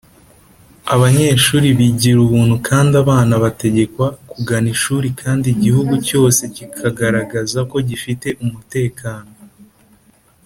[0.93, 9.31] abanyeshuri bigira ubuntu kandi abana bategekwa kugana ishuri kandi igihugu cyose kikagaragaza ko gifite umutekano